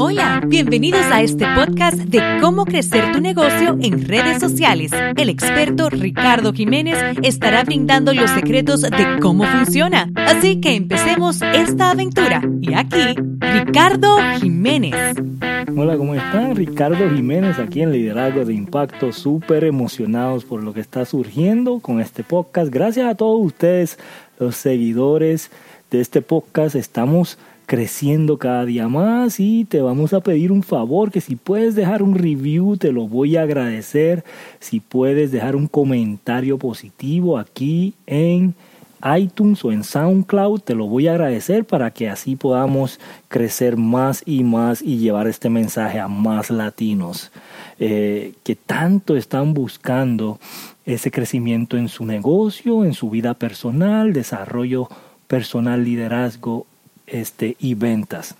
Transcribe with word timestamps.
Hola, 0.00 0.40
bienvenidos 0.46 1.04
a 1.10 1.22
este 1.22 1.44
podcast 1.56 1.96
de 1.96 2.22
cómo 2.40 2.64
crecer 2.64 3.10
tu 3.10 3.20
negocio 3.20 3.76
en 3.80 4.06
redes 4.06 4.38
sociales. 4.38 4.92
El 5.16 5.28
experto 5.28 5.90
Ricardo 5.90 6.52
Jiménez 6.52 6.96
estará 7.24 7.64
brindando 7.64 8.14
los 8.14 8.30
secretos 8.30 8.82
de 8.82 9.18
cómo 9.20 9.42
funciona. 9.42 10.08
Así 10.14 10.60
que 10.60 10.76
empecemos 10.76 11.42
esta 11.42 11.90
aventura. 11.90 12.40
Y 12.60 12.74
aquí, 12.74 13.16
Ricardo 13.40 14.18
Jiménez. 14.40 15.16
Hola, 15.76 15.96
¿cómo 15.96 16.14
están? 16.14 16.54
Ricardo 16.54 17.10
Jiménez 17.10 17.58
aquí 17.58 17.82
en 17.82 17.90
Liderazgo 17.90 18.44
de 18.44 18.54
Impacto, 18.54 19.12
súper 19.12 19.64
emocionados 19.64 20.44
por 20.44 20.62
lo 20.62 20.72
que 20.72 20.80
está 20.80 21.04
surgiendo 21.06 21.80
con 21.80 22.00
este 22.00 22.22
podcast. 22.22 22.72
Gracias 22.72 23.10
a 23.10 23.16
todos 23.16 23.44
ustedes, 23.44 23.98
los 24.38 24.54
seguidores 24.54 25.50
de 25.90 26.00
este 26.00 26.22
podcast. 26.22 26.76
Estamos 26.76 27.36
creciendo 27.68 28.38
cada 28.38 28.64
día 28.64 28.88
más 28.88 29.38
y 29.38 29.66
te 29.66 29.82
vamos 29.82 30.14
a 30.14 30.20
pedir 30.20 30.52
un 30.52 30.62
favor 30.62 31.10
que 31.10 31.20
si 31.20 31.36
puedes 31.36 31.74
dejar 31.74 32.02
un 32.02 32.14
review 32.14 32.78
te 32.78 32.92
lo 32.92 33.06
voy 33.06 33.36
a 33.36 33.42
agradecer. 33.42 34.24
Si 34.58 34.80
puedes 34.80 35.32
dejar 35.32 35.54
un 35.54 35.66
comentario 35.66 36.56
positivo 36.56 37.36
aquí 37.36 37.92
en 38.06 38.54
iTunes 39.18 39.62
o 39.66 39.70
en 39.70 39.84
SoundCloud 39.84 40.60
te 40.60 40.74
lo 40.74 40.86
voy 40.86 41.08
a 41.08 41.12
agradecer 41.12 41.66
para 41.66 41.90
que 41.90 42.08
así 42.08 42.36
podamos 42.36 42.98
crecer 43.28 43.76
más 43.76 44.22
y 44.24 44.44
más 44.44 44.80
y 44.80 44.96
llevar 44.96 45.26
este 45.26 45.50
mensaje 45.50 46.00
a 46.00 46.08
más 46.08 46.48
latinos 46.48 47.30
eh, 47.78 48.32
que 48.44 48.56
tanto 48.56 49.14
están 49.14 49.52
buscando 49.52 50.40
ese 50.86 51.10
crecimiento 51.10 51.76
en 51.76 51.88
su 51.88 52.06
negocio, 52.06 52.86
en 52.86 52.94
su 52.94 53.10
vida 53.10 53.34
personal, 53.34 54.14
desarrollo 54.14 54.88
personal, 55.26 55.84
liderazgo 55.84 56.66
este, 57.10 57.56
y 57.58 57.74
ventas. 57.74 58.36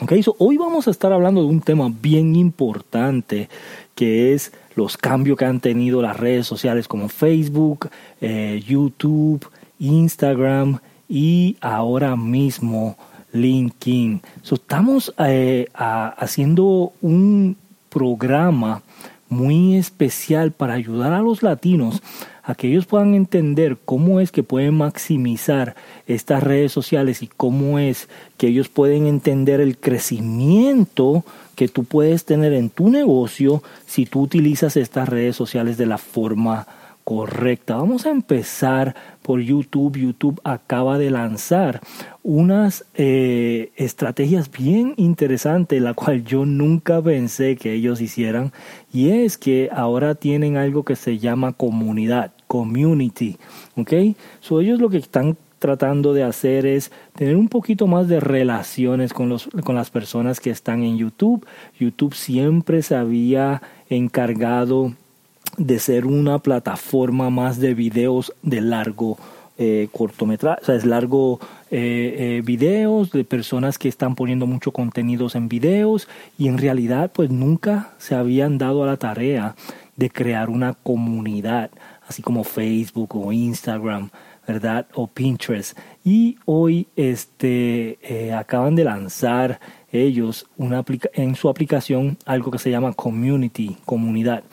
Okay, 0.00 0.24
hoy 0.38 0.56
vamos 0.56 0.88
a 0.88 0.90
estar 0.90 1.12
hablando 1.12 1.42
de 1.42 1.46
un 1.46 1.60
tema 1.60 1.88
bien 1.88 2.34
importante 2.34 3.48
que 3.94 4.34
es 4.34 4.52
los 4.74 4.96
cambios 4.96 5.38
que 5.38 5.44
han 5.44 5.60
tenido 5.60 6.02
las 6.02 6.16
redes 6.16 6.46
sociales 6.46 6.88
como 6.88 7.08
Facebook, 7.08 7.90
eh, 8.20 8.62
YouTube, 8.66 9.46
Instagram 9.78 10.80
y 11.08 11.56
ahora 11.60 12.16
mismo 12.16 12.96
LinkedIn. 13.32 14.22
estamos 14.50 15.14
eh, 15.18 15.68
haciendo 15.74 16.92
un 17.00 17.56
programa 17.88 18.82
muy 19.28 19.76
especial 19.76 20.52
para 20.52 20.74
ayudar 20.74 21.12
a 21.12 21.20
los 21.20 21.42
latinos 21.42 22.02
a 22.42 22.54
que 22.54 22.68
ellos 22.68 22.86
puedan 22.86 23.14
entender 23.14 23.78
cómo 23.84 24.20
es 24.20 24.32
que 24.32 24.42
pueden 24.42 24.74
maximizar 24.74 25.76
estas 26.06 26.42
redes 26.42 26.72
sociales 26.72 27.22
y 27.22 27.28
cómo 27.28 27.78
es 27.78 28.08
que 28.36 28.48
ellos 28.48 28.68
pueden 28.68 29.06
entender 29.06 29.60
el 29.60 29.78
crecimiento 29.78 31.24
que 31.54 31.68
tú 31.68 31.84
puedes 31.84 32.24
tener 32.24 32.52
en 32.52 32.70
tu 32.70 32.90
negocio 32.90 33.62
si 33.86 34.06
tú 34.06 34.22
utilizas 34.22 34.76
estas 34.76 35.08
redes 35.08 35.36
sociales 35.36 35.76
de 35.76 35.86
la 35.86 35.98
forma 35.98 36.56
correcta. 36.56 36.81
Vamos 37.66 38.06
a 38.06 38.10
empezar 38.10 38.94
por 39.22 39.40
YouTube. 39.40 39.98
YouTube 39.98 40.40
acaba 40.44 40.98
de 40.98 41.10
lanzar 41.10 41.80
unas 42.22 42.84
eh, 42.94 43.72
estrategias 43.76 44.50
bien 44.50 44.94
interesantes, 44.96 45.82
la 45.82 45.94
cual 45.94 46.24
yo 46.24 46.46
nunca 46.46 47.02
pensé 47.02 47.56
que 47.56 47.72
ellos 47.74 48.00
hicieran, 48.00 48.52
y 48.92 49.10
es 49.10 49.36
que 49.36 49.68
ahora 49.72 50.14
tienen 50.14 50.56
algo 50.56 50.84
que 50.84 50.96
se 50.96 51.18
llama 51.18 51.52
comunidad, 51.52 52.32
community, 52.46 53.36
¿ok? 53.76 53.92
So 54.40 54.60
ellos 54.60 54.80
lo 54.80 54.88
que 54.88 54.98
están 54.98 55.36
tratando 55.58 56.12
de 56.14 56.24
hacer 56.24 56.66
es 56.66 56.90
tener 57.14 57.36
un 57.36 57.48
poquito 57.48 57.86
más 57.86 58.08
de 58.08 58.20
relaciones 58.20 59.12
con, 59.12 59.28
los, 59.28 59.48
con 59.64 59.74
las 59.74 59.90
personas 59.90 60.40
que 60.40 60.50
están 60.50 60.82
en 60.82 60.98
YouTube. 60.98 61.46
YouTube 61.78 62.14
siempre 62.14 62.82
se 62.82 62.96
había 62.96 63.62
encargado 63.88 64.94
de 65.56 65.78
ser 65.78 66.06
una 66.06 66.38
plataforma 66.38 67.30
más 67.30 67.58
de 67.58 67.74
videos 67.74 68.32
de 68.42 68.60
largo 68.60 69.18
eh, 69.58 69.88
cortometraje, 69.92 70.62
o 70.62 70.64
sea, 70.64 70.74
es 70.76 70.86
largo 70.86 71.38
eh, 71.70 72.16
eh, 72.18 72.42
videos 72.42 73.10
de 73.12 73.22
personas 73.22 73.76
que 73.76 73.88
están 73.88 74.14
poniendo 74.14 74.46
mucho 74.46 74.72
contenidos 74.72 75.34
en 75.34 75.48
videos 75.48 76.08
y 76.38 76.48
en 76.48 76.56
realidad 76.56 77.12
pues 77.14 77.30
nunca 77.30 77.92
se 77.98 78.14
habían 78.14 78.56
dado 78.56 78.82
a 78.82 78.86
la 78.86 78.96
tarea 78.96 79.54
de 79.94 80.08
crear 80.08 80.48
una 80.48 80.72
comunidad, 80.72 81.70
así 82.08 82.22
como 82.22 82.44
Facebook 82.44 83.14
o 83.14 83.30
Instagram, 83.30 84.08
¿verdad? 84.48 84.86
O 84.94 85.06
Pinterest. 85.06 85.78
Y 86.02 86.38
hoy 86.46 86.88
este, 86.96 87.98
acaban 88.34 88.74
de 88.74 88.84
lanzar 88.84 89.60
ellos 89.92 90.46
una 90.56 90.82
en 91.12 91.34
su 91.36 91.50
aplicación 91.50 92.16
algo 92.24 92.50
que 92.50 92.58
se 92.58 92.70
llama 92.70 92.94
Community, 92.94 93.76
comunidad. 93.84 94.44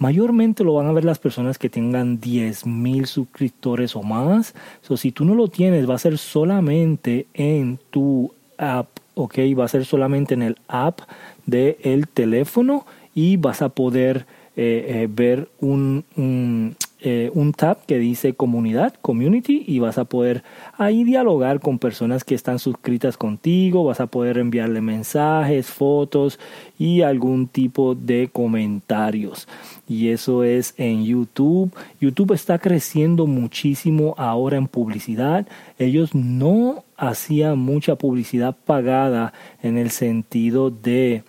Mayormente 0.00 0.64
lo 0.64 0.72
van 0.72 0.86
a 0.86 0.92
ver 0.92 1.04
las 1.04 1.18
personas 1.18 1.58
que 1.58 1.68
tengan 1.68 2.22
10.000 2.22 3.04
suscriptores 3.04 3.94
o 3.94 4.02
más. 4.02 4.54
So, 4.80 4.96
si 4.96 5.12
tú 5.12 5.26
no 5.26 5.34
lo 5.34 5.48
tienes, 5.48 5.88
va 5.88 5.96
a 5.96 5.98
ser 5.98 6.16
solamente 6.16 7.26
en 7.34 7.78
tu 7.90 8.32
app, 8.56 8.88
¿ok? 9.14 9.34
Va 9.58 9.66
a 9.66 9.68
ser 9.68 9.84
solamente 9.84 10.32
en 10.32 10.40
el 10.40 10.56
app 10.68 11.00
del 11.44 11.76
el 11.82 12.08
teléfono 12.08 12.86
y 13.14 13.36
vas 13.36 13.60
a 13.60 13.68
poder 13.68 14.24
eh, 14.56 15.02
eh, 15.02 15.08
ver 15.10 15.50
un, 15.60 16.74
eh, 17.02 17.30
un 17.34 17.52
tab 17.52 17.84
que 17.86 17.98
dice 17.98 18.34
comunidad, 18.34 18.94
community, 19.00 19.64
y 19.66 19.78
vas 19.78 19.98
a 19.98 20.04
poder 20.04 20.42
ahí 20.76 21.04
dialogar 21.04 21.60
con 21.60 21.78
personas 21.78 22.24
que 22.24 22.34
están 22.34 22.58
suscritas 22.58 23.16
contigo, 23.16 23.84
vas 23.84 24.00
a 24.00 24.06
poder 24.06 24.38
enviarle 24.38 24.80
mensajes, 24.80 25.68
fotos 25.68 26.38
y 26.78 27.02
algún 27.02 27.48
tipo 27.48 27.94
de 27.94 28.28
comentarios. 28.32 29.48
Y 29.88 30.08
eso 30.08 30.44
es 30.44 30.74
en 30.76 31.04
YouTube. 31.04 31.72
YouTube 32.00 32.32
está 32.32 32.58
creciendo 32.58 33.26
muchísimo 33.26 34.14
ahora 34.18 34.56
en 34.56 34.68
publicidad. 34.68 35.46
Ellos 35.78 36.14
no 36.14 36.84
hacían 36.96 37.58
mucha 37.58 37.96
publicidad 37.96 38.54
pagada 38.66 39.32
en 39.62 39.78
el 39.78 39.90
sentido 39.90 40.70
de 40.70 41.24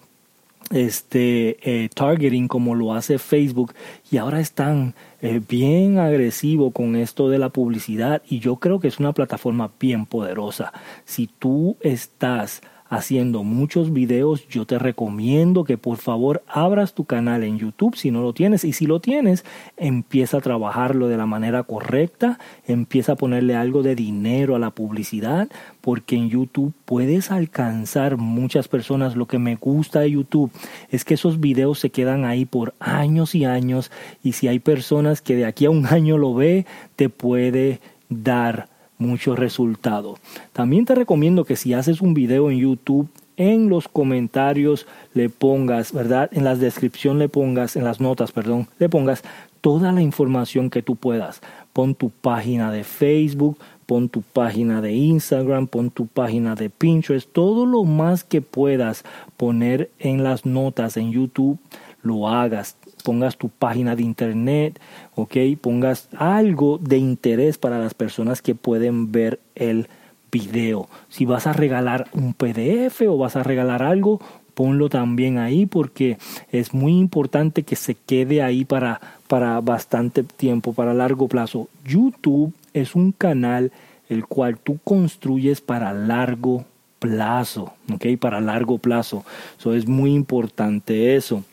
este 0.71 1.57
eh, 1.61 1.89
targeting 1.93 2.47
como 2.47 2.75
lo 2.75 2.93
hace 2.93 3.19
Facebook 3.19 3.73
y 4.09 4.17
ahora 4.17 4.39
están 4.39 4.93
eh, 5.21 5.39
bien 5.47 5.99
agresivo 5.99 6.71
con 6.71 6.95
esto 6.95 7.29
de 7.29 7.37
la 7.37 7.49
publicidad 7.49 8.21
y 8.27 8.39
yo 8.39 8.55
creo 8.55 8.79
que 8.79 8.87
es 8.87 8.99
una 8.99 9.13
plataforma 9.13 9.71
bien 9.79 10.05
poderosa. 10.05 10.73
Si 11.05 11.27
tú 11.27 11.77
estás 11.81 12.61
haciendo 12.91 13.45
muchos 13.45 13.93
videos, 13.93 14.45
yo 14.49 14.65
te 14.65 14.77
recomiendo 14.77 15.63
que 15.63 15.77
por 15.77 15.97
favor 15.97 16.43
abras 16.45 16.93
tu 16.93 17.05
canal 17.05 17.45
en 17.45 17.57
YouTube 17.57 17.95
si 17.95 18.11
no 18.11 18.21
lo 18.21 18.33
tienes 18.33 18.65
y 18.65 18.73
si 18.73 18.85
lo 18.85 18.99
tienes, 18.99 19.45
empieza 19.77 20.37
a 20.37 20.41
trabajarlo 20.41 21.07
de 21.07 21.15
la 21.15 21.25
manera 21.25 21.63
correcta, 21.63 22.37
empieza 22.67 23.13
a 23.13 23.15
ponerle 23.15 23.55
algo 23.55 23.81
de 23.81 23.95
dinero 23.95 24.57
a 24.57 24.59
la 24.59 24.71
publicidad, 24.71 25.47
porque 25.79 26.17
en 26.17 26.29
YouTube 26.29 26.73
puedes 26.83 27.31
alcanzar 27.31 28.17
muchas 28.17 28.67
personas. 28.67 29.15
Lo 29.15 29.25
que 29.25 29.39
me 29.39 29.55
gusta 29.55 30.01
de 30.01 30.11
YouTube 30.11 30.51
es 30.89 31.05
que 31.05 31.13
esos 31.13 31.39
videos 31.39 31.79
se 31.79 31.91
quedan 31.91 32.25
ahí 32.25 32.43
por 32.43 32.73
años 32.81 33.35
y 33.35 33.45
años 33.45 33.89
y 34.21 34.33
si 34.33 34.49
hay 34.49 34.59
personas 34.59 35.21
que 35.21 35.37
de 35.37 35.45
aquí 35.45 35.63
a 35.63 35.69
un 35.69 35.85
año 35.89 36.17
lo 36.17 36.35
ve, 36.35 36.65
te 36.97 37.07
puede 37.07 37.79
dar 38.09 38.67
muchos 39.01 39.37
resultados. 39.37 40.19
También 40.53 40.85
te 40.85 40.95
recomiendo 40.95 41.43
que 41.43 41.55
si 41.55 41.73
haces 41.73 42.01
un 42.01 42.13
video 42.13 42.49
en 42.49 42.59
YouTube, 42.59 43.09
en 43.37 43.69
los 43.69 43.87
comentarios 43.87 44.85
le 45.13 45.29
pongas, 45.29 45.93
¿verdad? 45.93 46.29
En 46.31 46.43
la 46.43 46.55
descripción 46.55 47.17
le 47.17 47.27
pongas, 47.27 47.75
en 47.75 47.83
las 47.83 47.99
notas, 47.99 48.31
perdón, 48.31 48.67
le 48.77 48.87
pongas 48.87 49.23
toda 49.61 49.91
la 49.91 50.01
información 50.01 50.69
que 50.69 50.81
tú 50.81 50.95
puedas. 50.95 51.41
Pon 51.73 51.95
tu 51.95 52.09
página 52.09 52.71
de 52.71 52.83
Facebook, 52.83 53.57
pon 53.85 54.09
tu 54.09 54.21
página 54.21 54.81
de 54.81 54.93
Instagram, 54.93 55.67
pon 55.67 55.89
tu 55.89 56.07
página 56.07 56.55
de 56.55 56.69
Pinterest, 56.69 57.31
todo 57.31 57.65
lo 57.65 57.83
más 57.83 58.23
que 58.23 58.41
puedas 58.41 59.03
poner 59.37 59.89
en 59.99 60.23
las 60.23 60.45
notas 60.45 60.97
en 60.97 61.11
YouTube, 61.11 61.57
lo 62.03 62.27
hagas 62.27 62.77
pongas 63.01 63.37
tu 63.37 63.49
página 63.49 63.95
de 63.95 64.03
internet, 64.03 64.79
ok, 65.15 65.37
pongas 65.59 66.09
algo 66.17 66.77
de 66.77 66.97
interés 66.97 67.57
para 67.57 67.79
las 67.79 67.93
personas 67.93 68.41
que 68.41 68.55
pueden 68.55 69.11
ver 69.11 69.39
el 69.55 69.87
video. 70.31 70.87
Si 71.09 71.25
vas 71.25 71.47
a 71.47 71.53
regalar 71.53 72.07
un 72.13 72.33
PDF 72.33 73.01
o 73.07 73.17
vas 73.17 73.35
a 73.35 73.43
regalar 73.43 73.83
algo, 73.83 74.21
ponlo 74.53 74.89
también 74.89 75.37
ahí 75.37 75.65
porque 75.65 76.17
es 76.51 76.73
muy 76.73 76.97
importante 76.97 77.63
que 77.63 77.75
se 77.75 77.95
quede 77.95 78.41
ahí 78.41 78.65
para, 78.65 79.01
para 79.27 79.59
bastante 79.61 80.23
tiempo, 80.23 80.73
para 80.73 80.93
largo 80.93 81.27
plazo. 81.27 81.67
YouTube 81.85 82.53
es 82.73 82.95
un 82.95 83.11
canal 83.11 83.71
el 84.09 84.25
cual 84.25 84.57
tú 84.57 84.77
construyes 84.83 85.61
para 85.61 85.93
largo 85.93 86.65
plazo, 86.99 87.73
¿ok? 87.91 88.05
Para 88.19 88.41
largo 88.41 88.77
plazo. 88.77 89.25
Eso 89.57 89.73
es 89.73 89.87
muy 89.87 90.13
importante 90.13 91.15
eso. 91.15 91.43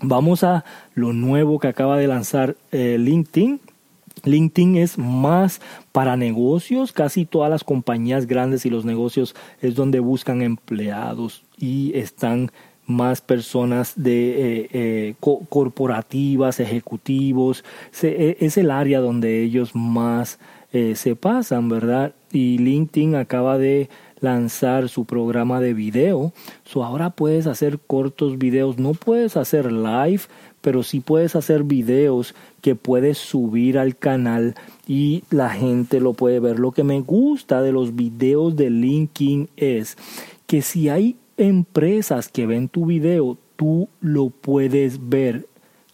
Vamos 0.00 0.44
a 0.44 0.64
lo 0.94 1.12
nuevo 1.12 1.58
que 1.58 1.68
acaba 1.68 1.96
de 1.96 2.06
lanzar 2.06 2.56
eh, 2.72 2.96
LinkedIn. 2.98 3.60
LinkedIn 4.24 4.76
es 4.76 4.98
más 4.98 5.60
para 5.92 6.16
negocios, 6.16 6.92
casi 6.92 7.24
todas 7.24 7.50
las 7.50 7.64
compañías 7.64 8.26
grandes 8.26 8.66
y 8.66 8.70
los 8.70 8.84
negocios 8.84 9.34
es 9.60 9.74
donde 9.74 10.00
buscan 10.00 10.42
empleados 10.42 11.44
y 11.58 11.96
están 11.96 12.50
más 12.86 13.20
personas 13.20 13.94
de 13.96 14.60
eh, 14.62 14.68
eh, 14.72 15.14
corporativas, 15.48 16.60
ejecutivos, 16.60 17.64
e, 18.02 18.36
es 18.40 18.56
el 18.56 18.70
área 18.70 19.00
donde 19.00 19.42
ellos 19.42 19.74
más 19.74 20.38
eh, 20.72 20.94
se 20.94 21.16
pasan, 21.16 21.68
¿verdad? 21.68 22.14
Y 22.32 22.58
LinkedIn 22.58 23.16
acaba 23.16 23.58
de 23.58 23.88
lanzar 24.20 24.88
su 24.88 25.04
programa 25.04 25.60
de 25.60 25.74
video, 25.74 26.32
so 26.64 26.84
ahora 26.84 27.10
puedes 27.10 27.46
hacer 27.46 27.78
cortos 27.78 28.38
videos, 28.38 28.78
no 28.78 28.94
puedes 28.94 29.36
hacer 29.36 29.70
live, 29.72 30.22
pero 30.60 30.82
sí 30.82 31.00
puedes 31.00 31.36
hacer 31.36 31.64
videos 31.64 32.34
que 32.60 32.74
puedes 32.74 33.18
subir 33.18 33.78
al 33.78 33.96
canal 33.96 34.54
y 34.86 35.24
la 35.30 35.50
gente 35.50 36.00
lo 36.00 36.12
puede 36.14 36.40
ver. 36.40 36.58
Lo 36.58 36.72
que 36.72 36.84
me 36.84 37.00
gusta 37.00 37.62
de 37.62 37.72
los 37.72 37.94
videos 37.94 38.56
de 38.56 38.70
LinkedIn 38.70 39.48
es 39.56 39.96
que 40.46 40.62
si 40.62 40.88
hay 40.88 41.16
empresas 41.36 42.28
que 42.28 42.46
ven 42.46 42.68
tu 42.68 42.86
video, 42.86 43.36
tú 43.56 43.88
lo 44.00 44.30
puedes 44.30 45.08
ver 45.08 45.46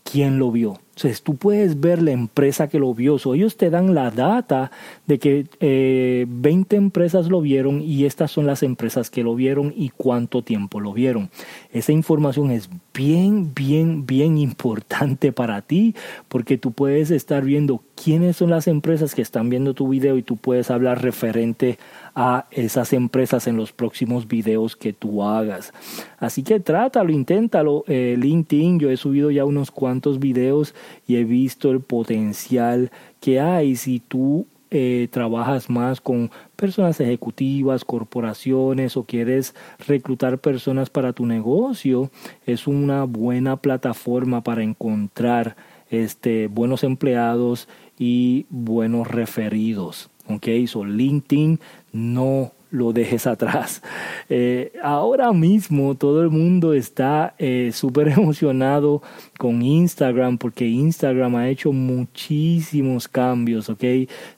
quién 0.05 0.39
lo 0.39 0.51
vio. 0.51 0.82
Entonces 0.95 1.23
tú 1.23 1.37
puedes 1.37 1.81
ver 1.81 2.03
la 2.03 2.11
empresa 2.11 2.69
que 2.69 2.79
lo 2.79 2.93
vio. 2.95 3.17
ellos 3.35 3.57
te 3.57 3.71
dan 3.71 3.95
la 3.95 4.11
data 4.11 4.71
de 5.07 5.19
que 5.19 5.47
eh, 5.61 6.27
20 6.29 6.77
empresas 6.77 7.29
lo 7.29 7.41
vieron 7.41 7.81
y 7.81 8.05
estas 8.05 8.31
son 8.31 8.47
las 8.47 8.63
empresas 8.63 9.09
que 9.09 9.23
lo 9.23 9.35
vieron 9.35 9.73
y 9.75 9.89
cuánto 9.89 10.43
tiempo 10.43 10.81
lo 10.81 10.93
vieron. 10.93 11.31
Esa 11.73 11.93
información 11.93 12.51
es 12.51 12.69
bien, 12.93 13.55
bien, 13.55 14.05
bien 14.05 14.37
importante 14.53 15.33
para 15.33 15.63
ti 15.63 15.95
porque 16.29 16.59
tú 16.59 16.73
puedes 16.73 17.11
estar 17.11 17.43
viendo 17.43 17.83
quiénes 18.03 18.37
son 18.37 18.51
las 18.51 18.67
empresas 18.67 19.15
que 19.15 19.23
están 19.23 19.49
viendo 19.49 19.75
tu 19.75 19.89
video 19.89 20.17
y 20.17 20.23
tú 20.23 20.37
puedes 20.37 20.71
hablar 20.71 21.03
referente 21.03 21.79
a 22.15 22.47
esas 22.51 22.93
empresas 22.93 23.47
en 23.47 23.57
los 23.57 23.73
próximos 23.73 24.27
videos 24.27 24.75
que 24.75 24.93
tú 24.93 25.23
hagas. 25.23 25.73
Así 26.19 26.43
que 26.43 26.59
trátalo, 26.59 27.13
inténtalo. 27.13 27.85
Eh, 27.87 28.17
LinkedIn, 28.19 28.81
yo 28.81 28.91
he 28.91 28.97
subido 28.97 29.31
ya 29.31 29.45
unos 29.45 29.71
cuantos 29.71 30.19
videos 30.19 30.75
y 31.07 31.17
he 31.17 31.25
visto 31.25 31.71
el 31.71 31.81
potencial 31.81 32.91
que 33.21 33.41
hay 33.41 33.77
si 33.77 34.01
tú 34.01 34.47
eh, 34.73 35.09
trabajas 35.11 35.69
más 35.71 36.01
con 36.01 36.31
personas 36.57 36.99
ejecutivas, 36.99 37.85
corporaciones 37.85 38.97
o 38.97 39.05
quieres 39.05 39.55
reclutar 39.87 40.39
personas 40.39 40.89
para 40.91 41.13
tu 41.13 41.27
negocio, 41.27 42.11
es 42.47 42.67
una 42.67 43.05
buena 43.05 43.59
plataforma 43.59 44.43
para 44.43 44.63
encontrar 44.63 45.57
este, 45.93 46.49
buenos 46.49 46.83
empleados 46.83 47.69
y 47.99 48.47
buenos 48.51 49.07
referidos. 49.07 50.11
Ok, 50.27 50.49
so 50.67 50.85
LinkedIn 50.85 51.61
no 51.93 52.53
lo 52.71 52.93
dejes 52.93 53.27
atrás. 53.29 53.83
Eh, 54.31 54.73
ahora 54.83 55.33
mismo 55.33 55.95
todo 55.95 56.23
el 56.23 56.31
mundo 56.31 56.73
está 56.73 57.35
eh, 57.39 57.71
súper 57.73 58.09
emocionado 58.09 59.03
con 59.39 59.63
Instagram 59.63 60.39
porque 60.39 60.67
Instagram 60.67 61.37
ha 61.37 61.49
hecho 61.49 61.73
muchísimos 61.73 63.07
cambios, 63.07 63.69
¿ok? 63.69 63.85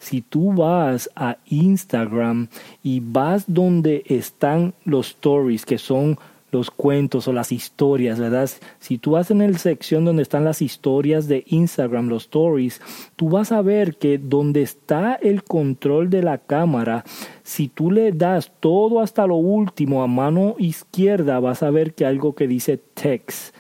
Si 0.00 0.20
tú 0.20 0.52
vas 0.52 1.08
a 1.14 1.38
Instagram 1.46 2.48
y 2.82 3.00
vas 3.00 3.44
donde 3.46 4.02
están 4.06 4.74
los 4.84 5.10
stories, 5.10 5.64
que 5.64 5.78
son 5.78 6.18
los 6.54 6.70
cuentos 6.70 7.28
o 7.28 7.32
las 7.32 7.52
historias, 7.52 8.18
¿verdad? 8.18 8.48
Si 8.78 8.96
tú 8.96 9.12
vas 9.12 9.30
en 9.30 9.38
la 9.38 9.58
sección 9.58 10.04
donde 10.04 10.22
están 10.22 10.44
las 10.44 10.62
historias 10.62 11.26
de 11.28 11.44
Instagram, 11.48 12.08
los 12.08 12.22
stories, 12.22 12.80
tú 13.16 13.28
vas 13.28 13.52
a 13.52 13.60
ver 13.60 13.96
que 13.96 14.18
donde 14.18 14.62
está 14.62 15.14
el 15.14 15.42
control 15.42 16.08
de 16.10 16.22
la 16.22 16.38
cámara, 16.38 17.04
si 17.42 17.68
tú 17.68 17.90
le 17.90 18.12
das 18.12 18.52
todo 18.60 19.00
hasta 19.00 19.26
lo 19.26 19.36
último 19.36 20.02
a 20.02 20.06
mano 20.06 20.54
izquierda, 20.58 21.40
vas 21.40 21.62
a 21.62 21.70
ver 21.70 21.92
que 21.92 22.06
algo 22.06 22.34
que 22.34 22.46
dice 22.46 22.78
text, 22.78 23.54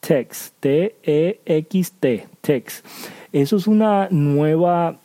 text, 0.00 0.54
T-E-X-T, 0.60 2.26
text. 2.40 2.84
Eso 3.32 3.56
es 3.56 3.66
una 3.66 4.08
nueva 4.10 4.98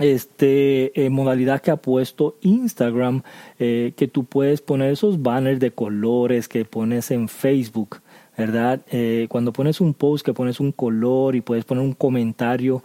este, 0.00 1.04
eh, 1.04 1.10
modalidad 1.10 1.60
que 1.60 1.70
ha 1.70 1.76
puesto 1.76 2.36
Instagram, 2.40 3.22
eh, 3.58 3.92
que 3.96 4.08
tú 4.08 4.24
puedes 4.24 4.62
poner 4.62 4.92
esos 4.92 5.22
banners 5.22 5.60
de 5.60 5.70
colores 5.70 6.48
que 6.48 6.64
pones 6.64 7.10
en 7.10 7.28
Facebook. 7.28 8.00
¿verdad? 8.38 8.80
Eh, 8.90 9.26
cuando 9.28 9.52
pones 9.52 9.82
un 9.82 9.92
post 9.92 10.24
que 10.24 10.32
pones 10.32 10.60
un 10.60 10.72
color 10.72 11.36
y 11.36 11.42
puedes 11.42 11.66
poner 11.66 11.84
un 11.84 11.92
comentario, 11.92 12.82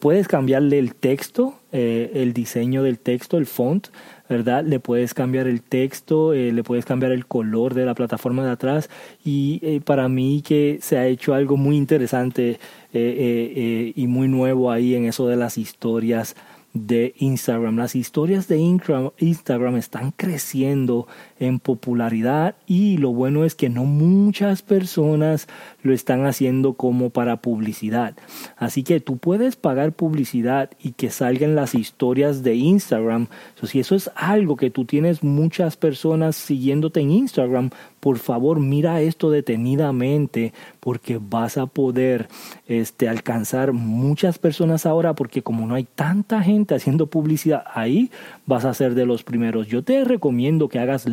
puedes 0.00 0.28
cambiarle 0.28 0.78
el 0.78 0.94
texto, 0.94 1.56
el 1.72 2.32
diseño 2.32 2.82
del 2.82 2.98
texto, 2.98 3.36
el 3.36 3.44
font, 3.44 3.88
¿verdad? 4.30 4.64
Le 4.64 4.80
puedes 4.80 5.12
cambiar 5.12 5.46
el 5.46 5.60
texto, 5.60 6.32
le 6.32 6.62
puedes 6.62 6.86
cambiar 6.86 7.12
el 7.12 7.26
color 7.26 7.74
de 7.74 7.84
la 7.84 7.92
plataforma 7.92 8.46
de 8.46 8.52
atrás 8.52 8.88
y 9.22 9.80
para 9.80 10.08
mí 10.08 10.40
que 10.42 10.78
se 10.80 10.96
ha 10.96 11.06
hecho 11.06 11.34
algo 11.34 11.58
muy 11.58 11.76
interesante 11.76 12.58
eh, 12.94 13.00
eh, 13.00 13.52
eh, 13.56 13.92
y 13.96 14.06
muy 14.06 14.28
nuevo 14.28 14.70
ahí 14.70 14.94
en 14.94 15.06
eso 15.06 15.26
de 15.26 15.36
las 15.36 15.56
historias 15.56 16.36
de 16.74 17.14
Instagram. 17.18 17.76
Las 17.76 17.94
historias 17.96 18.48
de 18.48 18.58
Instagram 18.58 19.76
están 19.76 20.10
creciendo 20.10 21.06
en 21.42 21.58
popularidad 21.58 22.54
y 22.66 22.98
lo 22.98 23.12
bueno 23.12 23.44
es 23.44 23.54
que 23.54 23.68
no 23.68 23.84
muchas 23.84 24.62
personas 24.62 25.48
lo 25.82 25.92
están 25.92 26.24
haciendo 26.24 26.74
como 26.74 27.10
para 27.10 27.38
publicidad. 27.38 28.14
Así 28.56 28.82
que 28.84 29.00
tú 29.00 29.16
puedes 29.16 29.56
pagar 29.56 29.92
publicidad 29.92 30.70
y 30.82 30.92
que 30.92 31.10
salgan 31.10 31.56
las 31.56 31.74
historias 31.74 32.42
de 32.42 32.54
Instagram. 32.54 33.26
si 33.62 33.80
eso 33.80 33.94
es 33.94 34.10
algo 34.14 34.56
que 34.56 34.70
tú 34.70 34.84
tienes 34.84 35.22
muchas 35.22 35.76
personas 35.76 36.36
siguiéndote 36.36 37.00
en 37.00 37.10
Instagram, 37.10 37.70
por 37.98 38.18
favor 38.18 38.58
mira 38.58 39.00
esto 39.00 39.30
detenidamente 39.30 40.52
porque 40.80 41.20
vas 41.20 41.56
a 41.56 41.66
poder 41.66 42.28
este, 42.66 43.08
alcanzar 43.08 43.72
muchas 43.72 44.38
personas 44.38 44.86
ahora 44.86 45.14
porque 45.14 45.42
como 45.42 45.66
no 45.66 45.74
hay 45.74 45.84
tanta 45.84 46.42
gente 46.42 46.74
haciendo 46.74 47.06
publicidad 47.06 47.64
ahí, 47.72 48.10
vas 48.46 48.64
a 48.64 48.74
ser 48.74 48.94
de 48.94 49.06
los 49.06 49.22
primeros. 49.22 49.68
Yo 49.68 49.82
te 49.82 50.04
recomiendo 50.04 50.68
que 50.68 50.78
hagas 50.78 51.06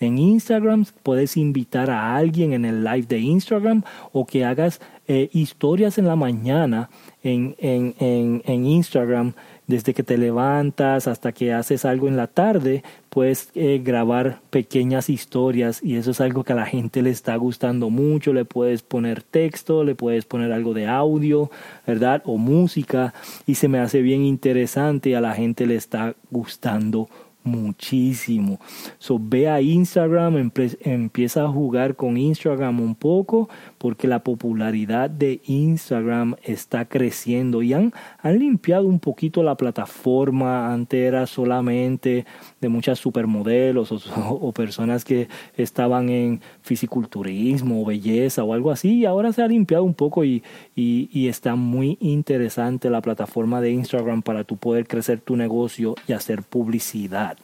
en 0.00 0.18
Instagram, 0.18 0.84
puedes 1.02 1.36
invitar 1.36 1.90
a 1.90 2.16
alguien 2.16 2.52
en 2.52 2.64
el 2.64 2.84
live 2.84 3.06
de 3.06 3.18
Instagram 3.18 3.82
o 4.12 4.26
que 4.26 4.44
hagas 4.44 4.80
eh, 5.08 5.28
historias 5.32 5.98
en 5.98 6.06
la 6.06 6.16
mañana 6.16 6.90
en, 7.22 7.54
en, 7.58 7.94
en, 7.98 8.42
en 8.46 8.66
Instagram 8.66 9.34
desde 9.66 9.94
que 9.94 10.02
te 10.02 10.16
levantas 10.16 11.08
hasta 11.08 11.32
que 11.32 11.52
haces 11.52 11.84
algo 11.84 12.06
en 12.06 12.16
la 12.16 12.28
tarde, 12.28 12.84
puedes 13.08 13.50
eh, 13.54 13.80
grabar 13.84 14.38
pequeñas 14.50 15.10
historias 15.10 15.82
y 15.82 15.96
eso 15.96 16.12
es 16.12 16.20
algo 16.20 16.44
que 16.44 16.52
a 16.52 16.56
la 16.56 16.66
gente 16.66 17.02
le 17.02 17.10
está 17.10 17.34
gustando 17.36 17.90
mucho. 17.90 18.32
Le 18.32 18.44
puedes 18.44 18.82
poner 18.82 19.22
texto, 19.22 19.82
le 19.82 19.96
puedes 19.96 20.24
poner 20.24 20.52
algo 20.52 20.72
de 20.72 20.86
audio, 20.86 21.50
¿verdad? 21.86 22.22
O 22.26 22.36
música 22.38 23.12
y 23.46 23.56
se 23.56 23.68
me 23.68 23.80
hace 23.80 24.02
bien 24.02 24.22
interesante 24.22 25.10
y 25.10 25.14
a 25.14 25.20
la 25.20 25.34
gente 25.34 25.66
le 25.66 25.74
está 25.74 26.14
gustando 26.30 27.08
muchísimo. 27.46 28.60
So, 28.98 29.18
ve 29.20 29.48
a 29.48 29.60
Instagram, 29.60 30.50
empieza 30.80 31.44
a 31.44 31.48
jugar 31.48 31.96
con 31.96 32.16
Instagram 32.16 32.80
un 32.80 32.94
poco 32.94 33.48
porque 33.78 34.08
la 34.08 34.20
popularidad 34.20 35.10
de 35.10 35.40
Instagram 35.44 36.36
está 36.42 36.86
creciendo 36.86 37.62
y 37.62 37.72
han, 37.72 37.92
limpiado 38.24 38.86
un 38.86 38.98
poquito 38.98 39.42
la 39.42 39.56
plataforma. 39.56 40.72
Antes 40.72 41.00
era 41.00 41.26
solamente 41.26 42.26
de 42.60 42.68
muchas 42.68 42.98
supermodelos 42.98 43.92
o, 44.16 44.52
personas 44.52 45.04
que 45.04 45.28
estaban 45.56 46.08
en 46.08 46.40
fisiculturismo 46.62 47.82
o 47.82 47.84
belleza 47.84 48.42
o 48.42 48.52
algo 48.52 48.70
así 48.70 49.00
y 49.00 49.04
ahora 49.04 49.32
se 49.32 49.42
ha 49.42 49.48
limpiado 49.48 49.84
un 49.84 49.94
poco 49.94 50.24
y, 50.24 50.42
está 51.26 51.56
muy 51.56 51.98
interesante 52.00 52.88
la 52.88 53.02
plataforma 53.02 53.60
de 53.60 53.70
Instagram 53.70 54.22
para 54.22 54.44
tu 54.44 54.56
poder 54.56 54.86
crecer 54.86 55.20
tu 55.20 55.36
negocio 55.36 55.94
y 56.08 56.12
hacer 56.12 56.42
publicidad. 56.42 57.35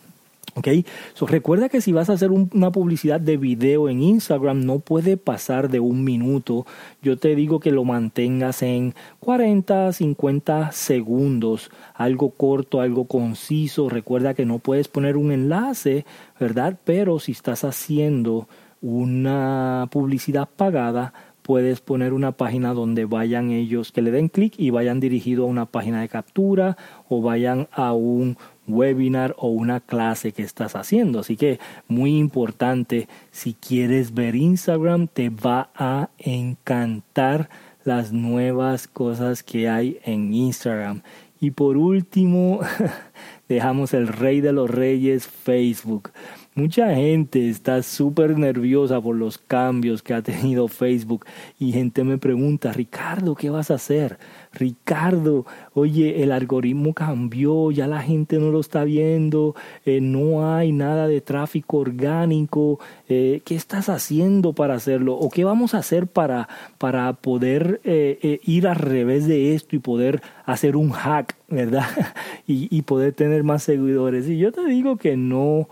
¿Ok? 0.54 0.68
So, 1.14 1.26
recuerda 1.26 1.70
que 1.70 1.80
si 1.80 1.92
vas 1.92 2.10
a 2.10 2.12
hacer 2.12 2.30
una 2.30 2.70
publicidad 2.70 3.20
de 3.20 3.38
video 3.38 3.88
en 3.88 4.02
Instagram 4.02 4.64
no 4.64 4.80
puede 4.80 5.16
pasar 5.16 5.70
de 5.70 5.80
un 5.80 6.04
minuto. 6.04 6.66
Yo 7.00 7.16
te 7.16 7.34
digo 7.34 7.58
que 7.58 7.70
lo 7.70 7.84
mantengas 7.84 8.62
en 8.62 8.94
40, 9.20 9.92
50 9.92 10.72
segundos. 10.72 11.70
Algo 11.94 12.30
corto, 12.30 12.82
algo 12.82 13.06
conciso. 13.06 13.88
Recuerda 13.88 14.34
que 14.34 14.44
no 14.44 14.58
puedes 14.58 14.88
poner 14.88 15.16
un 15.16 15.32
enlace, 15.32 16.04
¿verdad? 16.38 16.78
Pero 16.84 17.18
si 17.18 17.32
estás 17.32 17.64
haciendo 17.64 18.46
una 18.82 19.88
publicidad 19.90 20.48
pagada, 20.54 21.14
puedes 21.42 21.80
poner 21.80 22.12
una 22.12 22.32
página 22.32 22.72
donde 22.72 23.04
vayan 23.04 23.50
ellos, 23.50 23.92
que 23.92 24.02
le 24.02 24.10
den 24.10 24.28
clic 24.28 24.54
y 24.56 24.70
vayan 24.70 25.00
dirigidos 25.00 25.44
a 25.44 25.50
una 25.50 25.66
página 25.66 26.00
de 26.00 26.08
captura 26.08 26.76
o 27.08 27.20
vayan 27.20 27.68
a 27.72 27.92
un 27.92 28.36
webinar 28.66 29.34
o 29.38 29.48
una 29.48 29.80
clase 29.80 30.32
que 30.32 30.42
estás 30.42 30.76
haciendo. 30.76 31.20
Así 31.20 31.36
que 31.36 31.58
muy 31.88 32.18
importante, 32.18 33.08
si 33.30 33.54
quieres 33.54 34.14
ver 34.14 34.34
Instagram, 34.34 35.08
te 35.08 35.30
va 35.30 35.70
a 35.74 36.10
encantar 36.18 37.48
las 37.84 38.12
nuevas 38.12 38.86
cosas 38.86 39.42
que 39.42 39.68
hay 39.68 39.98
en 40.04 40.32
Instagram. 40.32 41.02
Y 41.40 41.50
por 41.50 41.76
último, 41.76 42.60
dejamos 43.48 43.94
el 43.94 44.06
rey 44.06 44.40
de 44.40 44.52
los 44.52 44.70
reyes, 44.70 45.26
Facebook. 45.26 46.12
Mucha 46.54 46.94
gente 46.94 47.48
está 47.48 47.82
súper 47.82 48.38
nerviosa 48.38 49.00
por 49.00 49.16
los 49.16 49.38
cambios 49.38 50.02
que 50.02 50.14
ha 50.14 50.22
tenido 50.22 50.68
Facebook 50.68 51.26
y 51.58 51.72
gente 51.72 52.04
me 52.04 52.18
pregunta, 52.18 52.72
Ricardo, 52.72 53.34
¿qué 53.34 53.50
vas 53.50 53.70
a 53.70 53.74
hacer? 53.74 54.18
Ricardo, 54.52 55.46
oye, 55.74 56.22
el 56.22 56.32
algoritmo 56.32 56.94
cambió, 56.94 57.70
ya 57.70 57.86
la 57.86 58.02
gente 58.02 58.38
no 58.38 58.50
lo 58.50 58.60
está 58.60 58.84
viendo, 58.84 59.54
eh, 59.84 60.00
no 60.00 60.54
hay 60.54 60.72
nada 60.72 61.08
de 61.08 61.20
tráfico 61.20 61.78
orgánico, 61.78 62.78
eh, 63.08 63.40
¿qué 63.44 63.54
estás 63.54 63.88
haciendo 63.88 64.52
para 64.52 64.74
hacerlo? 64.74 65.14
¿O 65.14 65.30
qué 65.30 65.44
vamos 65.44 65.74
a 65.74 65.78
hacer 65.78 66.06
para, 66.06 66.48
para 66.78 67.12
poder 67.14 67.80
eh, 67.84 68.40
ir 68.44 68.68
al 68.68 68.76
revés 68.76 69.26
de 69.26 69.54
esto 69.54 69.76
y 69.76 69.78
poder 69.78 70.22
hacer 70.44 70.76
un 70.76 70.90
hack, 70.90 71.36
¿verdad? 71.48 71.86
y, 72.46 72.68
y 72.76 72.82
poder 72.82 73.14
tener 73.14 73.44
más 73.44 73.62
seguidores. 73.62 74.28
Y 74.28 74.38
yo 74.38 74.52
te 74.52 74.64
digo 74.66 74.96
que 74.96 75.16
no 75.16 75.68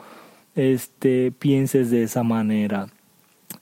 este, 0.54 1.32
pienses 1.32 1.90
de 1.90 2.02
esa 2.02 2.22
manera. 2.22 2.88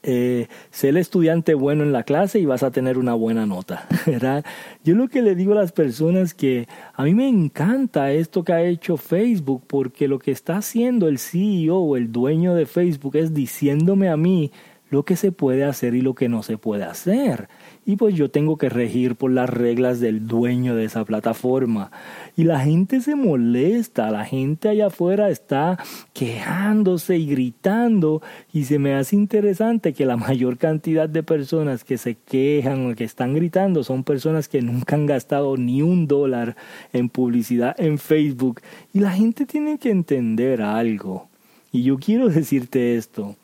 Eh, 0.01 0.47
sé 0.71 0.89
el 0.89 0.97
estudiante 0.97 1.53
bueno 1.55 1.83
en 1.83 1.91
la 1.91 2.03
clase 2.03 2.39
y 2.39 2.45
vas 2.45 2.63
a 2.63 2.71
tener 2.71 2.97
una 2.97 3.13
buena 3.15 3.45
nota. 3.45 3.85
Yo 4.83 4.95
lo 4.95 5.09
que 5.09 5.21
le 5.21 5.35
digo 5.35 5.51
a 5.51 5.57
las 5.57 5.73
personas 5.73 6.33
que 6.33 6.67
a 6.93 7.03
mí 7.03 7.13
me 7.13 7.27
encanta 7.27 8.11
esto 8.11 8.43
que 8.43 8.53
ha 8.53 8.61
hecho 8.61 8.95
Facebook 8.95 9.63
porque 9.67 10.07
lo 10.07 10.19
que 10.19 10.31
está 10.31 10.57
haciendo 10.57 11.09
el 11.09 11.19
CEO 11.19 11.77
o 11.77 11.97
el 11.97 12.11
dueño 12.13 12.55
de 12.55 12.65
Facebook 12.65 13.17
es 13.17 13.33
diciéndome 13.33 14.07
a 14.07 14.15
mí 14.15 14.51
lo 14.89 15.03
que 15.03 15.15
se 15.15 15.31
puede 15.31 15.65
hacer 15.65 15.93
y 15.95 16.01
lo 16.01 16.15
que 16.15 16.29
no 16.29 16.43
se 16.43 16.57
puede 16.57 16.85
hacer 16.85 17.49
y 17.89 17.95
pues 17.95 18.13
yo 18.13 18.29
tengo 18.29 18.55
que 18.59 18.69
regir 18.69 19.15
por 19.15 19.31
las 19.31 19.49
reglas 19.49 19.99
del 19.99 20.27
dueño 20.27 20.75
de 20.75 20.85
esa 20.85 21.05
plataforma. 21.05 21.89
Y 22.37 22.43
la 22.43 22.59
gente 22.59 23.01
se 23.01 23.15
molesta, 23.15 24.11
la 24.11 24.25
gente 24.25 24.69
allá 24.69 24.85
afuera 24.85 25.31
está 25.31 25.79
quejándose 26.13 27.17
y 27.17 27.25
gritando 27.25 28.21
y 28.53 28.65
se 28.65 28.77
me 28.77 28.93
hace 28.93 29.15
interesante 29.15 29.93
que 29.93 30.05
la 30.05 30.17
mayor 30.17 30.59
cantidad 30.59 31.09
de 31.09 31.23
personas 31.23 31.83
que 31.83 31.97
se 31.97 32.13
quejan 32.13 32.91
o 32.91 32.95
que 32.95 33.05
están 33.05 33.33
gritando 33.33 33.83
son 33.83 34.03
personas 34.03 34.47
que 34.47 34.61
nunca 34.61 34.93
han 34.93 35.07
gastado 35.07 35.57
ni 35.57 35.81
un 35.81 36.05
dólar 36.05 36.55
en 36.93 37.09
publicidad 37.09 37.75
en 37.79 37.97
Facebook. 37.97 38.61
Y 38.93 38.99
la 38.99 39.13
gente 39.13 39.47
tiene 39.47 39.79
que 39.79 39.89
entender 39.89 40.61
algo. 40.61 41.27
Y 41.71 41.81
yo 41.81 41.97
quiero 41.97 42.29
decirte 42.29 42.97
esto. 42.97 43.35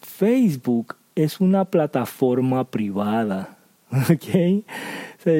Facebook 0.00 0.94
es 1.16 1.40
una 1.40 1.64
plataforma 1.64 2.62
privada. 2.70 3.56
¿ok? 4.10 4.64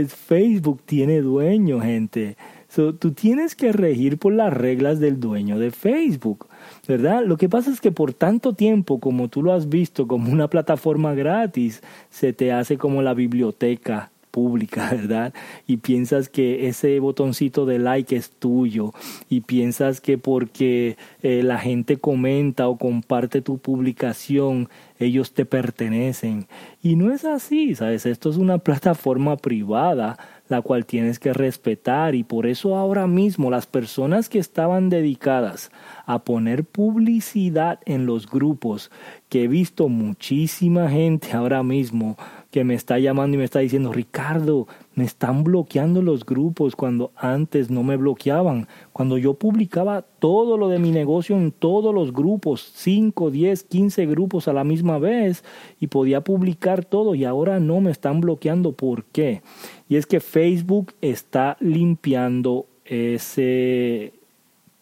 Facebook 0.09 0.83
tiene 0.85 1.21
dueño, 1.21 1.81
gente. 1.81 2.37
tú 2.75 3.13
tienes 3.13 3.55
que 3.55 3.73
regir 3.73 4.19
por 4.19 4.33
las 4.33 4.53
reglas 4.53 5.01
del 5.01 5.21
dueño 5.21 5.59
de 5.59 5.71
Facebook, 5.71 6.49
¿verdad? 6.87 7.25
Lo 7.25 7.37
que 7.37 7.49
pasa 7.49 7.71
es 7.71 7.81
que 7.81 7.93
por 7.93 8.13
tanto 8.13 8.53
tiempo, 8.55 9.01
como 9.01 9.29
tú 9.29 9.43
lo 9.43 9.53
has 9.53 9.69
visto 9.69 10.07
como 10.07 10.31
una 10.33 10.49
plataforma 10.49 11.15
gratis, 11.15 11.83
se 12.11 12.33
te 12.33 12.53
hace 12.53 12.77
como 12.77 13.03
la 13.03 13.15
biblioteca 13.15 14.11
pública, 14.31 14.91
¿verdad? 14.95 15.35
Y 15.67 15.79
piensas 15.79 16.29
que 16.29 16.69
ese 16.69 16.99
botoncito 17.01 17.67
de 17.67 17.79
like 17.79 18.15
es 18.15 18.31
tuyo 18.31 18.93
y 19.29 19.43
piensas 19.43 20.01
que 20.01 20.19
porque 20.19 20.97
eh, 21.23 21.43
la 21.43 21.59
gente 21.59 21.99
comenta 21.99 22.69
o 22.69 22.79
comparte 22.79 23.43
tu 23.43 23.59
publicación, 23.59 24.69
ellos 24.99 25.33
te 25.33 25.45
pertenecen. 25.45 26.47
Y 26.83 26.97
no 26.97 27.13
es 27.13 27.25
así, 27.25 27.75
¿sabes? 27.75 28.07
Esto 28.07 28.31
es 28.31 28.37
una 28.37 28.59
plataforma 28.71 29.37
privada 29.37 30.19
la 30.51 30.63
cual 30.63 30.85
tienes 30.85 31.21
que 31.21 31.33
respetar 31.33 32.17
y 32.17 32.25
por 32.25 32.47
eso 32.47 32.77
ahora 32.77 33.07
mismo 33.07 33.51
las 33.51 33.67
personas 33.67 34.29
que 34.29 34.41
estaban 34.41 34.91
dedicadas 34.91 35.71
a 36.07 36.25
poner 36.25 36.65
publicidad 36.65 37.79
en 37.87 38.05
los 38.05 38.29
grupos, 38.29 38.91
que 39.29 39.45
he 39.45 39.49
visto 39.49 39.89
muchísima 39.89 40.91
gente 40.91 41.33
ahora 41.33 41.63
mismo 41.63 42.17
que 42.51 42.65
me 42.65 42.75
está 42.75 42.99
llamando 42.99 43.37
y 43.37 43.39
me 43.39 43.45
está 43.45 43.61
diciendo, 43.61 43.93
Ricardo, 43.93 44.67
me 44.95 45.05
están 45.05 45.45
bloqueando 45.45 46.03
los 46.03 46.27
grupos 46.27 46.75
cuando 46.75 47.13
antes 47.17 47.71
no 47.71 47.85
me 47.85 47.97
bloqueaban. 47.97 48.67
Cuando 48.93 49.19
yo 49.19 49.35
publicaba 49.35 50.03
todo 50.03 50.57
lo 50.57 50.69
de 50.69 50.81
mi 50.81 50.91
negocio 50.91 51.37
en 51.37 51.53
todos 51.53 51.95
los 51.95 52.13
grupos, 52.13 52.73
5, 52.75 53.31
10, 53.31 53.63
15 53.63 54.07
grupos 54.07 54.49
a 54.49 54.53
la 54.53 54.65
misma 54.65 54.99
vez 54.99 55.45
y 55.79 55.87
podía 55.87 56.23
publicar 56.23 56.85
todo 56.85 57.15
y 57.15 57.25
ahora 57.25 57.61
no 57.61 57.81
me 57.81 57.93
están 57.93 58.21
bloqueando. 58.21 58.73
¿Por 58.73 59.05
qué? 59.05 59.43
Y 59.89 59.97
es 59.97 60.07
que 60.07 60.21
Facebook 60.21 60.93
está 61.01 61.57
limpiando 61.61 62.67
ese 62.85 64.20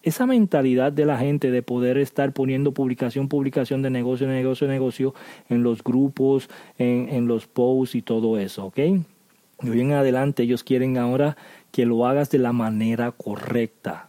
esa 0.08 0.26
mentalidad 0.26 0.92
de 0.92 1.06
la 1.06 1.18
gente 1.18 1.50
de 1.50 1.62
poder 1.62 1.98
estar 1.98 2.32
poniendo 2.32 2.72
publicación, 2.72 3.28
publicación 3.28 3.82
de 3.82 3.90
negocio, 3.90 4.26
negocio, 4.26 4.66
negocio 4.68 5.14
en 5.48 5.62
los 5.62 5.82
grupos, 5.84 6.50
en, 6.78 7.08
en 7.10 7.26
los 7.26 7.46
posts 7.46 7.94
y 7.94 8.02
todo 8.02 8.38
eso, 8.38 8.66
¿ok? 8.66 8.78
Y 9.62 9.70
hoy 9.70 9.80
en 9.80 9.92
adelante 9.92 10.44
ellos 10.44 10.62
quieren 10.62 10.98
ahora 10.98 11.36
que 11.72 11.84
lo 11.84 12.06
hagas 12.06 12.30
de 12.30 12.38
la 12.38 12.52
manera 12.52 13.10
correcta. 13.12 14.08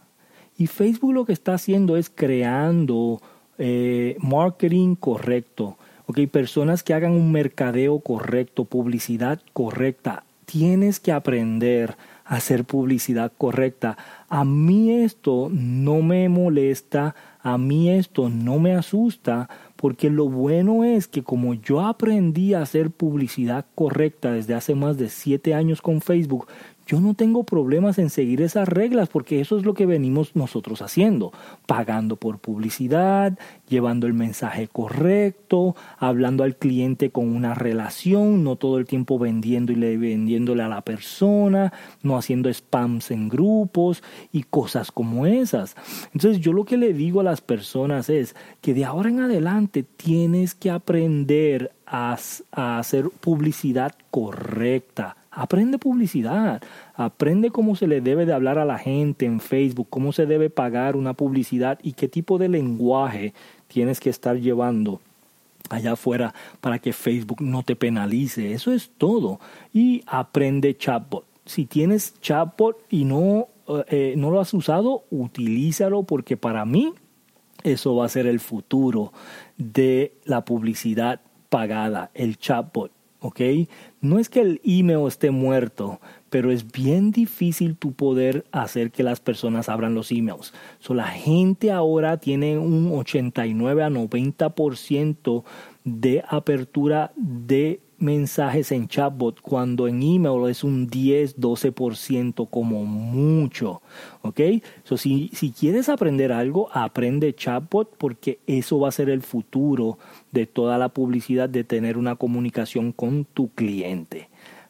Y 0.56 0.66
Facebook 0.66 1.14
lo 1.14 1.24
que 1.24 1.32
está 1.32 1.54
haciendo 1.54 1.96
es 1.96 2.10
creando 2.10 3.20
eh, 3.58 4.16
marketing 4.20 4.94
correcto, 4.94 5.76
¿ok? 6.06 6.20
Personas 6.30 6.82
que 6.82 6.94
hagan 6.94 7.12
un 7.12 7.32
mercadeo 7.32 7.98
correcto, 8.00 8.64
publicidad 8.64 9.40
correcta. 9.52 10.24
Tienes 10.44 11.00
que 11.00 11.12
aprender 11.12 11.96
hacer 12.30 12.64
publicidad 12.64 13.32
correcta. 13.36 13.98
A 14.28 14.44
mí 14.44 14.92
esto 15.02 15.48
no 15.50 16.00
me 16.00 16.28
molesta, 16.28 17.16
a 17.42 17.58
mí 17.58 17.90
esto 17.90 18.28
no 18.28 18.60
me 18.60 18.72
asusta, 18.72 19.50
porque 19.74 20.10
lo 20.10 20.28
bueno 20.28 20.84
es 20.84 21.08
que 21.08 21.24
como 21.24 21.54
yo 21.54 21.80
aprendí 21.80 22.54
a 22.54 22.62
hacer 22.62 22.92
publicidad 22.92 23.66
correcta 23.74 24.30
desde 24.30 24.54
hace 24.54 24.76
más 24.76 24.96
de 24.96 25.08
siete 25.08 25.54
años 25.54 25.82
con 25.82 26.00
Facebook, 26.00 26.46
yo 26.90 27.00
no 27.00 27.14
tengo 27.14 27.44
problemas 27.44 28.00
en 28.00 28.10
seguir 28.10 28.42
esas 28.42 28.68
reglas 28.68 29.08
porque 29.08 29.40
eso 29.40 29.56
es 29.56 29.64
lo 29.64 29.74
que 29.74 29.86
venimos 29.86 30.34
nosotros 30.34 30.82
haciendo, 30.82 31.32
pagando 31.64 32.16
por 32.16 32.40
publicidad, 32.40 33.38
llevando 33.68 34.08
el 34.08 34.12
mensaje 34.12 34.66
correcto, 34.66 35.76
hablando 35.98 36.42
al 36.42 36.56
cliente 36.56 37.10
con 37.10 37.28
una 37.28 37.54
relación, 37.54 38.42
no 38.42 38.56
todo 38.56 38.78
el 38.78 38.86
tiempo 38.86 39.20
vendiendo 39.20 39.70
y 39.70 39.76
vendiéndole 39.76 40.64
a 40.64 40.68
la 40.68 40.80
persona, 40.80 41.72
no 42.02 42.18
haciendo 42.18 42.52
spams 42.52 43.12
en 43.12 43.28
grupos 43.28 44.02
y 44.32 44.42
cosas 44.42 44.90
como 44.90 45.26
esas. 45.26 45.76
Entonces 46.12 46.40
yo 46.40 46.52
lo 46.52 46.64
que 46.64 46.76
le 46.76 46.92
digo 46.92 47.20
a 47.20 47.24
las 47.24 47.40
personas 47.40 48.10
es 48.10 48.34
que 48.60 48.74
de 48.74 48.84
ahora 48.84 49.10
en 49.10 49.20
adelante 49.20 49.84
tienes 49.84 50.56
que 50.56 50.72
aprender 50.72 51.70
a, 51.86 52.18
a 52.50 52.78
hacer 52.80 53.10
publicidad 53.20 53.94
correcta 54.10 55.18
Aprende 55.40 55.78
publicidad, 55.78 56.60
aprende 56.94 57.48
cómo 57.48 57.74
se 57.74 57.86
le 57.86 58.02
debe 58.02 58.26
de 58.26 58.34
hablar 58.34 58.58
a 58.58 58.66
la 58.66 58.76
gente 58.76 59.24
en 59.24 59.40
Facebook, 59.40 59.86
cómo 59.88 60.12
se 60.12 60.26
debe 60.26 60.50
pagar 60.50 60.96
una 60.96 61.14
publicidad 61.14 61.78
y 61.82 61.94
qué 61.94 62.08
tipo 62.08 62.36
de 62.36 62.50
lenguaje 62.50 63.32
tienes 63.66 64.00
que 64.00 64.10
estar 64.10 64.36
llevando 64.36 65.00
allá 65.70 65.92
afuera 65.92 66.34
para 66.60 66.78
que 66.78 66.92
Facebook 66.92 67.40
no 67.40 67.62
te 67.62 67.74
penalice. 67.74 68.52
Eso 68.52 68.70
es 68.70 68.90
todo. 68.98 69.40
Y 69.72 70.02
aprende 70.06 70.76
chatbot. 70.76 71.24
Si 71.46 71.64
tienes 71.64 72.20
chatbot 72.20 72.76
y 72.90 73.06
no, 73.06 73.48
eh, 73.88 74.12
no 74.18 74.30
lo 74.30 74.40
has 74.40 74.52
usado, 74.52 75.04
utilízalo 75.08 76.02
porque 76.02 76.36
para 76.36 76.66
mí 76.66 76.92
eso 77.62 77.96
va 77.96 78.04
a 78.04 78.10
ser 78.10 78.26
el 78.26 78.40
futuro 78.40 79.14
de 79.56 80.12
la 80.24 80.44
publicidad 80.44 81.22
pagada, 81.48 82.10
el 82.12 82.36
chatbot. 82.36 82.92
¿Ok? 83.20 83.40
No 84.00 84.18
es 84.18 84.28
que 84.28 84.40
el 84.40 84.60
email 84.64 85.06
esté 85.06 85.30
muerto, 85.30 86.00
pero 86.30 86.50
es 86.50 86.70
bien 86.70 87.10
difícil 87.10 87.76
tu 87.76 87.92
poder 87.92 88.44
hacer 88.52 88.90
que 88.90 89.02
las 89.02 89.20
personas 89.20 89.68
abran 89.68 89.94
los 89.94 90.10
emails. 90.10 90.52
So, 90.78 90.94
la 90.94 91.08
gente 91.08 91.70
ahora 91.72 92.16
tiene 92.18 92.58
un 92.58 92.90
89 92.92 93.82
a 93.82 93.90
90% 93.90 95.44
de 95.84 96.24
apertura 96.28 97.12
de 97.16 97.80
mensajes 98.00 98.72
en 98.72 98.88
chatbot 98.88 99.40
cuando 99.40 99.86
en 99.86 100.02
email 100.02 100.50
es 100.50 100.64
un 100.64 100.88
10-12% 100.90 102.48
como 102.50 102.84
mucho. 102.84 103.82
¿Ok? 104.22 104.40
So, 104.84 104.96
si, 104.96 105.30
si 105.32 105.52
quieres 105.52 105.88
aprender 105.88 106.32
algo, 106.32 106.68
aprende 106.72 107.34
chatbot 107.34 107.96
porque 107.96 108.40
eso 108.46 108.80
va 108.80 108.88
a 108.88 108.92
ser 108.92 109.10
el 109.10 109.22
futuro 109.22 109.98
de 110.32 110.46
toda 110.46 110.78
la 110.78 110.88
publicidad 110.88 111.48
de 111.48 111.64
tener 111.64 111.96
una 111.98 112.16
comunicación 112.16 112.92
con 112.92 113.24
tu 113.24 113.50
cliente. 113.50 114.28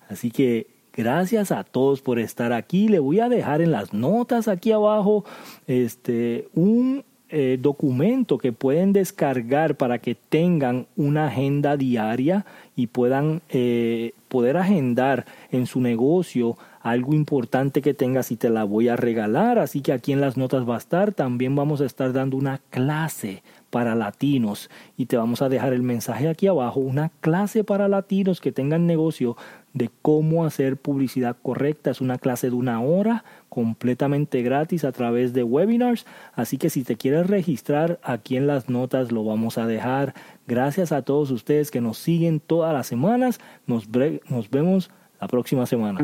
Así 0.09 0.31
que 0.31 0.67
gracias 0.93 1.53
a 1.53 1.65
todos 1.65 2.03
por 2.03 2.19
estar 2.19 2.53
aquí. 2.53 2.89
Le 2.89 2.99
voy 2.99 3.21
a 3.21 3.29
dejar 3.29 3.63
en 3.63 3.71
las 3.71 3.93
notas 3.93 4.49
aquí 4.49 4.73
abajo 4.73 5.25
este 5.67 6.49
un 6.55 7.05
eh, 7.33 7.59
documento 7.61 8.39
que 8.39 8.53
pueden 8.53 8.93
descargar 8.93 9.77
para 9.77 9.99
que 9.99 10.15
tengan 10.15 10.87
una 10.97 11.27
agenda 11.27 11.77
diaria 11.77 12.45
y 12.75 12.89
puedan 12.89 13.43
eh, 13.51 14.13
poder 14.29 14.57
agendar 14.57 15.27
en 15.53 15.67
su 15.67 15.81
negocio 15.81 16.57
algo 16.81 17.15
importante 17.15 17.83
que 17.83 17.95
tengas 17.95 18.33
y 18.33 18.37
te 18.37 18.51
la 18.51 18.65
voy 18.65 18.89
a 18.89 18.97
regalar. 18.97 19.59
Así 19.59 19.81
que 19.81 19.93
aquí 19.93 20.13
en 20.13 20.21
las 20.21 20.37
notas 20.37 20.69
va 20.69 20.75
a 20.75 20.79
estar. 20.79 21.13
También 21.13 21.55
vamos 21.55 21.81
a 21.81 21.87
estar 21.87 22.13
dando 22.13 22.37
una 22.37 22.61
clase 22.71 23.43
para 23.71 23.95
latinos 23.95 24.69
y 24.97 25.07
te 25.07 25.17
vamos 25.17 25.43
a 25.43 25.49
dejar 25.49 25.73
el 25.73 25.83
mensaje 25.83 26.29
aquí 26.29 26.47
abajo, 26.49 26.81
una 26.81 27.11
clase 27.21 27.65
para 27.65 27.89
latinos 27.89 28.41
que 28.41 28.53
tengan 28.53 28.87
negocio 28.87 29.37
de 29.73 29.91
cómo 30.03 30.45
hacer 30.45 30.77
publicidad 30.77 31.37
correcta. 31.41 31.91
Es 31.91 32.01
una 32.01 32.19
clase 32.19 32.51
de 32.51 32.57
una 32.57 32.81
hora 32.81 33.25
completamente 33.49 34.43
gratis 34.43 34.85
a 34.85 34.93
través 34.93 35.33
de 35.33 35.45
webinars. 35.45 36.07
Así 36.35 36.57
que 36.59 36.71
si 36.71 36.83
te 36.83 36.97
quieres 36.97 37.29
registrar, 37.29 38.01
aquí 38.03 38.37
en 38.37 38.47
las 38.47 38.69
notas 38.69 39.13
lo 39.13 39.25
vamos 39.25 39.59
a 39.59 39.67
dejar. 39.67 40.15
Gracias 40.47 40.93
a 40.93 41.03
todos 41.03 41.31
ustedes 41.31 41.71
que 41.71 41.81
nos 41.81 41.99
siguen 41.99 42.41
todas 42.41 42.73
las 42.73 42.87
semanas. 42.87 43.41
Nos, 43.67 43.89
nos 44.29 44.51
vemos 44.51 44.91
la 45.21 45.29
próxima 45.29 45.67
semana. 45.67 46.01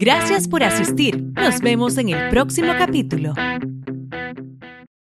Gracias 0.00 0.48
por 0.48 0.62
asistir. 0.62 1.22
Nos 1.34 1.60
vemos 1.60 1.98
en 1.98 2.10
el 2.10 2.30
próximo 2.30 2.72
capítulo. 2.78 3.34